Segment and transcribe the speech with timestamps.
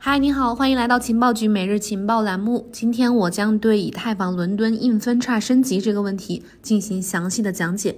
[0.00, 2.68] 嗨，你好，欢迎来到情报局每日情报栏目。
[2.70, 7.96] 今天我将对以太坊伦敦硬分叉升级这个问题进行详细的讲解。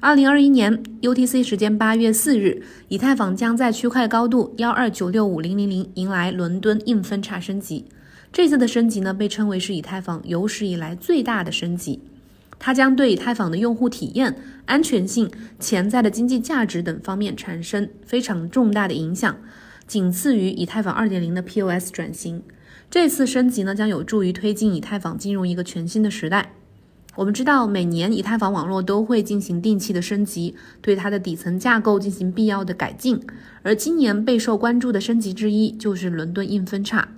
[0.00, 7.84] 二零二一年 UTC 时间八月四日，以太坊将在区块高度幺二九六五零零零迎来伦敦硬分叉升级。
[8.32, 12.02] 这次的升级呢，被称为是以太坊有史以来最大的升级。
[12.58, 14.36] 它将对以太坊的用户体验、
[14.66, 15.30] 安全性、
[15.60, 19.36] 潜在的经济价值等方面产生非常重大的影响。
[19.88, 22.42] 仅次于以太坊2.0的 POS 转型，
[22.90, 26.52] 这次升级呢将有助于推进以太坊进入一个全新的时代。
[27.16, 33.18] 我们知道，每年以太坊网络都会进行定期的升级，对它的底层架构进行必要的改进。
[33.62, 37.08] 而今年备受关注的升级之一就是伦敦硬分叉。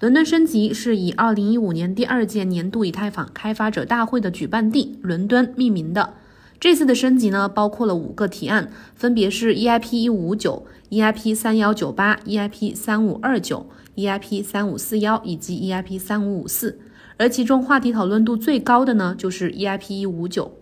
[0.00, 6.14] 伦敦升级是以2015年第二届年度以太坊开发者大会的举办地伦敦命名的。
[6.58, 16.80] 这次的升级呢，包括了五个提案，分别是 EIP 一五五九、EIP 三幺九八、EIP 三五二九、EIP 三五四幺以及 EIP 三五五四。
[17.18, 20.52] 而其中话题讨论度最高的呢，就是 EIP 一五九，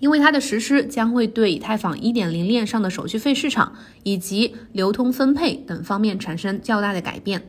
[0.00, 7.42] 因为它的实施将会对以太坊一点零链上的手续费市场以及流通分配等方面产生较大的改变。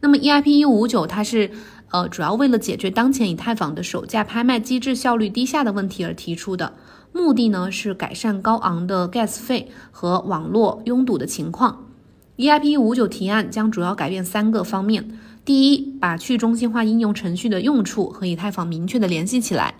[0.00, 1.50] 那么 EIP 一五九它是
[1.90, 6.74] 呃主要为了解决当前以太坊的首价拍卖机制效率低下的问题而提出的。
[7.14, 11.86] 目的呢是改善高昂的 gas 费和网络拥堵的情况。
[12.36, 19.74] EIP 五九提案将主要改变三个方面：第一，把去中心化应用程序的用处和以太坊明确的联系起来；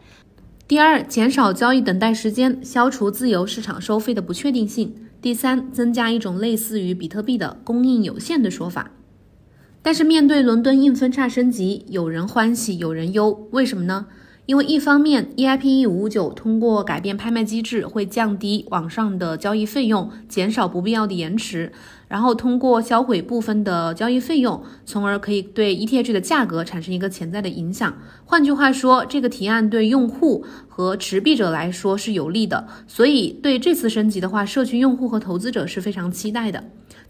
[0.69, 4.91] 第二，减少交易等待时间，消除自由市场收费的不确定性；
[5.21, 8.93] 第三，增加一种类似于比特币的供应有限的说法。
[9.83, 14.07] 但是面对伦敦硬分叉升级，有人欢喜有人忧，为什么呢？
[14.47, 21.73] 因为一方面，EIP 一五五九通过改变拍卖机制，会降低网上的交易费用，减少不必要的延迟，
[22.09, 27.97] 然后通过销毁部分的交易费用，从而可以对 ETH 的价格产生一个潜在的影响。
[28.27, 36.63] 换句话说，这个提案对用户和持币者来说是有利的，所以对这次升级的话，社区用户和投资者是非常期待的。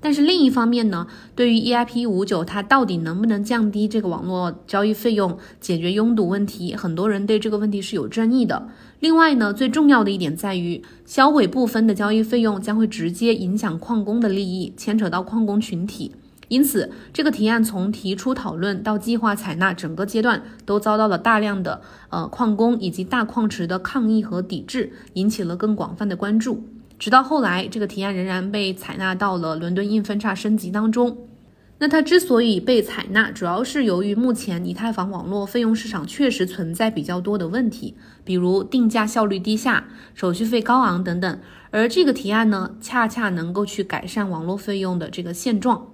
[0.05, 8.69] 但是另一方面呢，对于 EIP 五九，它到底能不能降低这个网络交易费用，解决拥堵问题，很多人对这个问题是有争议的。
[9.01, 16.13] 另外呢，最重要的一点在于，销毁部分的交易费用将会直接影响矿工的利益，牵扯到矿工群体。
[16.49, 26.63] 因此，这个提案从提出讨论到计划采纳，整个阶段都遭到了大量的呃矿工以及大矿池的抗议和抵制，引起了更广泛的关注。
[27.05, 31.29] 直到后来，这个提案仍然被采纳到了伦敦硬分叉升级当中。
[31.77, 37.95] 那它之所以被采纳，主要是由于目前以太坊网络费用市场确实存在比较多的问题，
[38.25, 41.39] 比如定价效率低下、手续费高昂等等。
[41.71, 45.89] 而这个提案呢，恰恰能够去改善网络费用的这个现状。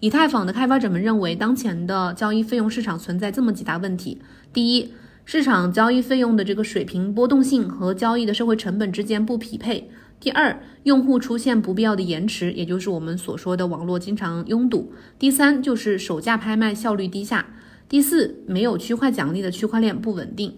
[0.00, 4.20] 以太坊的开发者们认为，当前的交易费用市场存在这么几大问题：
[4.52, 4.92] 第一，
[5.24, 9.90] 市场交易费用的这个水平波动性和交易的社会成本之间不匹配。
[10.20, 14.92] 第二，用户出现不必要的延迟，也就是我们所说的网络经常拥堵。
[15.18, 17.46] 第三，就是首价拍卖效率低下。
[17.88, 20.54] 第四，没有区块奖励的区块链不稳定。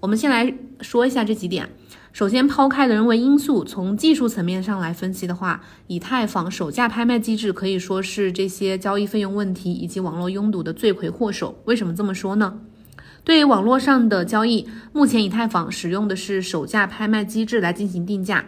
[0.00, 1.68] 我们先来说一下这几点。
[2.12, 11.60] 首先，抛开人为因素，从技术层面上来分析的话，以太坊首价拍卖机制可以说是这些交易费用问题以及网络拥堵的罪魁祸首。
[11.66, 12.58] 为什么这么说呢？
[13.22, 18.44] 对于网络上的交易，目前以太坊使用的是首价拍卖机制来进行定价。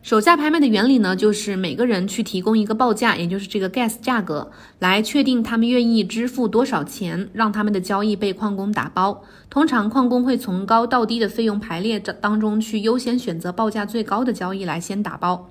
[0.00, 9.22] 首价拍卖的原理呢，就是每个人去提供一个报价，也就是这个 gas 价格，来确定他们愿意支付多少钱，让他们的交易被矿工打包。
[9.50, 15.50] 通常矿工会从高到低的费用排列当中去优先选择报价最高的交易来先打包。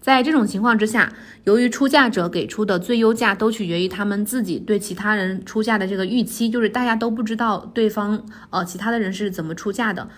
[0.00, 1.12] 在这种情况之下，
[1.44, 10.08] 由于出价者给出的最优价都取决于他们自己对其他人出价的这个预期，就是大家都不知道对方呃其他的人是怎么出价的。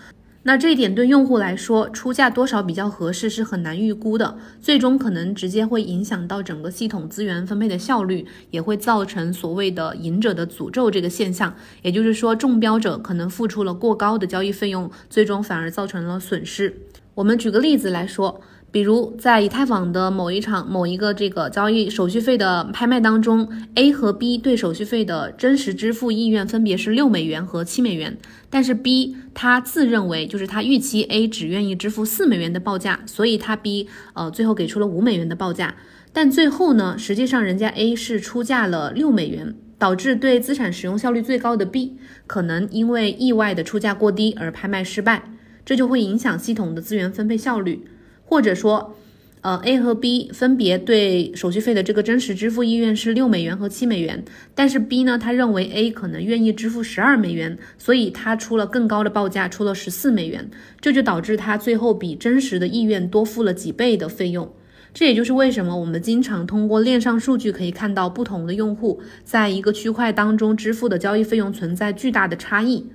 [0.45, 11.55] 那这一点对用户来说，出价多少比较合适是很难预估的，最终可能直接会影响到整个系统资源分配的效率，也会造成所谓的“赢者的诅咒”这个现象。
[11.81, 16.75] 也就是说，中标者可能付出了过高的交易费用，最终反而造成了损失。
[17.15, 18.41] 我们举个例子来说。
[18.73, 28.17] 比如在以太坊的某一场某一个这个交易手续费的拍卖当中，A 和 B 对手续费的真实支付意愿分别是六美元和七美元，
[28.49, 35.75] 但是 B 他自认为就是他预期 A 只愿意支付四美元的报价，所以他 B 呃最后给出了五美元的报价，
[36.11, 45.21] 但最后呢，实际上人家 A 是出价了六美元，导致对资产使用效率最高的 B 可能因为意外的出价过低而拍卖失败，
[45.63, 47.85] 这就会影响系统的资源分配效率。
[48.33, 48.95] 或者说，
[49.41, 54.25] 呃，A 和 B 分别对手续费的这个真实支付意愿是六美元和七美元，
[54.55, 60.49] 但是 B 呢，他认为 A 可能愿意支付十二美元，所以他出了更高的报价，出了十四美元，
[60.81, 64.51] 这就导致他最后比真实的意愿多付了几倍的费用。
[64.95, 72.87] 这也就是为什么我们经常通过链上数据可以看到不同的用户在一个区块当中支付的交易费用存在巨大的差异。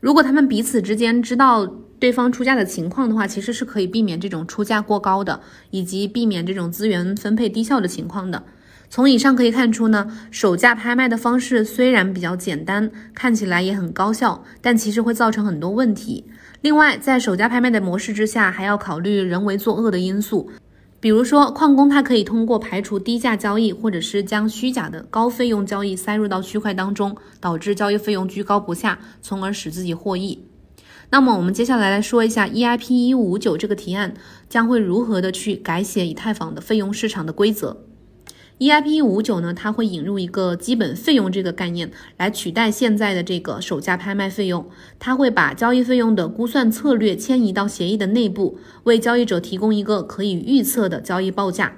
[0.00, 1.70] 如果他们彼此之间知道
[2.04, 5.40] 对方出价的情况的话，其实是可以避免这种出价过高的，
[5.70, 8.42] 以及避免这种资源分配低效的情况的。
[8.90, 16.26] 从以上可以看出呢，手价拍卖的方式虽然比较简单，看起来也很高效，但其实会造成很多问题。
[16.60, 20.50] 另外，在手价拍卖的模式之下，还要考虑人为作恶的因素。
[21.00, 30.38] 比如说，矿工他可以通过排除低价交易，或者是将虚假的高费用交易塞入到区块当中，导致交易费用居高不下，从而使自己获益。
[31.10, 34.14] 那么，我们接下来来说一下 EIP 一五五九这个提案
[34.48, 37.84] 将会如何的去改写以太坊的费用市场的规则。
[38.58, 44.64] EIP 一五九呢，它会引入一个基本费用这个概念，来取代现在的这个手价拍卖费用。
[45.00, 51.76] 它会把交易费用的估算策略迁移到协议的内部，为交易者提供一个可以预测的交易报价。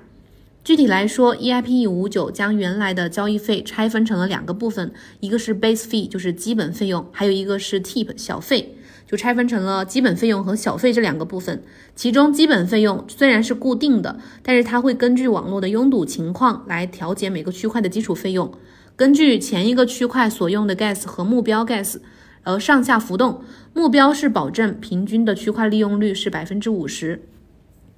[0.63, 8.76] 具体来说，EIP 一五九将原来的交易费拆分成了两个部分，一个是 base fee，就是基本费用，还有一个是 tip 小费。
[9.07, 11.63] 就拆分成了基本费用和小费这两个部分，
[11.95, 18.53] 其中基本费用虽然是固定的，但是它会根据网络的拥堵情况来调节每个区块的基础费用，
[18.97, 21.99] 根据前一个区块所用的 gas 和目标 gas，
[22.43, 23.43] 而上下浮动。
[23.73, 27.21] 目标是保证平均的区块利用率是百分之五十。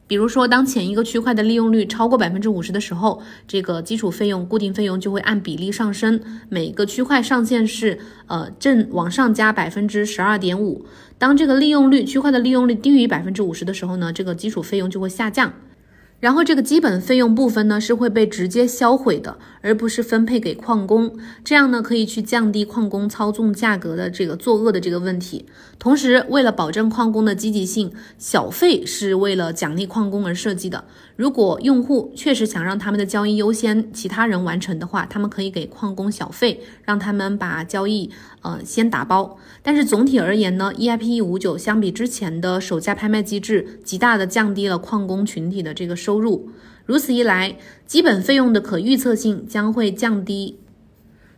[0.09, 6.21] 比如说，当前一个区块的利用率超过百分之五十的时候，这个基础费用、固定费用就会按比例上升。
[6.49, 10.87] 每个区块上限是呃正往上加百分之十二点五。
[11.19, 15.53] 当这个利用率区块的利用率低于百分之五十的时候呢，这个基础费用就会下降。
[16.21, 21.17] 然后这个基本费用部分呢是会被直接销毁的，而不是分配给矿工。
[21.45, 25.47] 这样呢可以去降低矿工操纵价格的这个作恶的这个问题。
[25.79, 30.85] 同时，为了保证矿工的积极性，小费是为了奖励矿工而设计的。
[31.19, 38.09] 如果用户确实想让他们的交易优先其他人完成的话，他们可以给矿工小费，让他们把交易
[38.43, 39.37] 呃先打包。
[39.61, 46.51] 但是总体而言呢，EIP 五九相比之前的首价拍卖机制，极大的降低了矿工群体的这个收入。
[46.87, 50.61] 如此一来，基本费用的可预测性将会降低。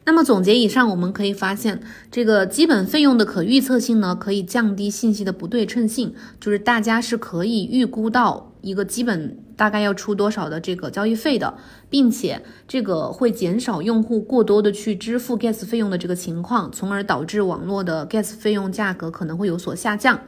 [0.05, 1.81] 那么总结以上，我们可以发现，
[2.11, 11.53] 这个基本费用的可预测性呢，可以降低信息的不对称性，就是大家是可以预估到一个基本大概要出多少的这个交易费的，
[11.91, 20.19] 并且这个会减少用户过多的去支付 gas 费用的这个情况，从而导致网络的 gas 费用价格可能会有所下降。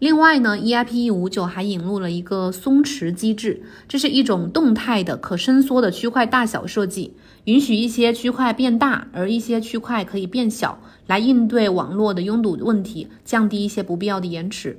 [0.00, 7.14] 另外呢，EIP 一五九还引入了一个松弛机制，这是一种动态的可伸缩的区块大小设计，
[7.44, 14.76] 允许一些区块变大，而一些区块可以变小，来应对网络的拥堵问题，降低一些不必要的延迟。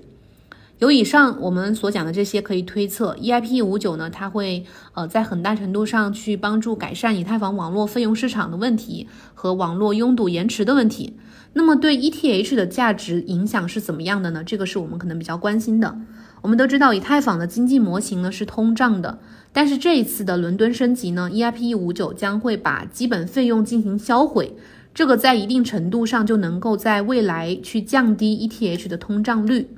[0.81, 11.15] 由以上我们所讲的这些，可以推测，EIP 五九呢，它会呃在很大程度上去帮助改善以太坊网络费用市场的问题和网络拥堵延迟的问题。
[11.53, 14.43] 那么对 ETH 的价值影响是怎么样的呢？
[14.43, 15.95] 这个是我们可能比较关心的。
[16.41, 19.19] 我们都知道以太坊的经济模型呢是通胀的，
[19.53, 24.55] 但是这一次的伦敦升级呢，EIP 五九将会把基本费用进行销毁，
[24.95, 29.69] 这个在一定程度上就能够在未来去降低 ETH 的通胀率。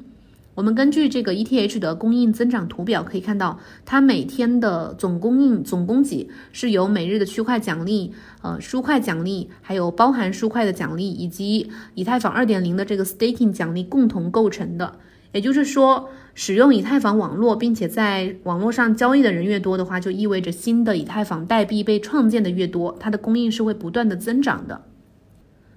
[0.55, 15.00] 我们根据这个 ETH 的供应增长图表可以看到，它每天的总供应总供给是由每日的区块奖励、呃书块奖励，还有包含书块的奖励，以及以太坊二点零的这个 staking 奖励共同构成的。
[15.31, 24.79] 也就是说，使用以太坊网络并且在网络上交易的人越多的话，就意味着新的以太坊代币被创建的越多，它的供应是会不断的增长的。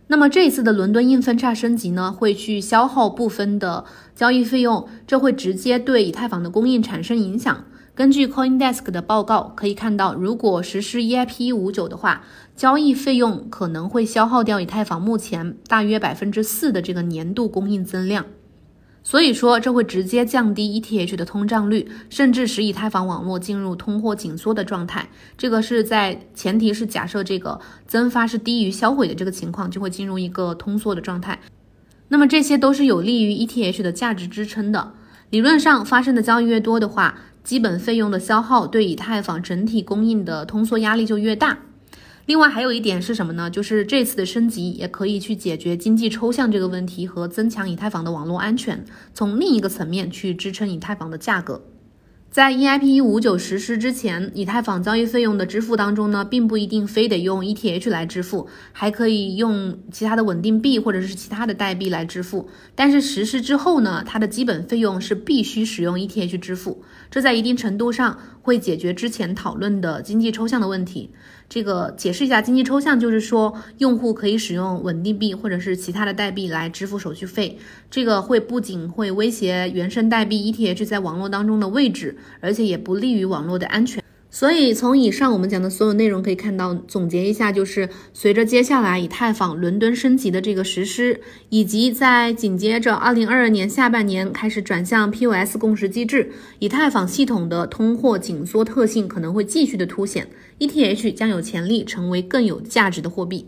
[0.09, 3.85] 那么这一次的伦敦硬分叉升级呢，会去消耗部分的
[4.15, 7.65] 交易费用，这会直接对以太坊的供应产生影响。
[7.93, 12.23] 根据 CoinDesk 的报告可以看到，如果实施 EIP 五九的话，
[12.55, 18.27] 交易费用可能会消耗掉以太坊目前大约百分之四的这个年度供应增量。
[19.09, 25.09] 所以说，这会直接降低 ETH 的通胀率，甚至使以太坊网络进入通货紧缩的状态。
[25.39, 31.39] 这个是在前提是假设这个增发是低于销毁的这个情况，就会进入一个通缩的状态。
[32.09, 34.95] 那么这些都是有利于 ETH 的价值支撑的。
[35.31, 41.57] 理论上，发生的交易越多的话，基本费用的消耗对以太坊整体供应的通缩压力就越大。
[42.27, 43.49] 另外还有一点是什么呢？
[43.49, 51.63] 就是这次的升级也可以去解决经济抽象这个问题和增强以太坊的网络安全，从另一个层面去支撑以太坊的价格。
[52.29, 62.47] 在 EIP 一五九实施之前，以太坊交易费用的支付当中呢，并不一定非得用 ETH 来支付，还可以用其他的稳定币或者是其他的代币来支付。
[62.75, 71.09] 但是实施之后呢，它的基本费用是必须使用 ETH 支付，这在一定程度上会解决之前讨论的经济抽象的问题。
[71.49, 77.57] 这个解释一下，经济抽象就是说，用户可以使用稳定币或者是其他的代币来支付手续费，
[77.91, 84.03] 这个会不仅会威胁原生代币 ETH 在网络当中的位置，而且也不利于网络的安全。
[84.39, 100.29] 所以从以上我们讲的所有内容可以看到，总结一下就是，随着接下来以太坊伦敦升级的这个实施，以及在紧接着二零二二年下半年开始转向 POS 共识机制，以太坊系统的通货紧缩特性可能会继续的凸显
[100.59, 103.47] ，ETH 将有潜力成为更有价值的货币。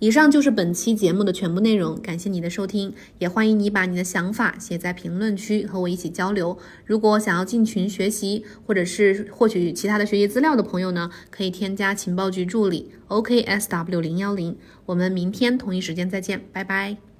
[0.00, 6.58] 以上就是本期节目的全部内容，感谢你的收听，也欢迎你把你的想法写在评论区和我一起交流。
[6.84, 14.56] 如果想要进群学习，或者是获取其他的学习资料的朋友呢，可以添加情报局助理 OKSW 零幺零。
[14.84, 17.13] 我们明天同一时间再见，拜拜。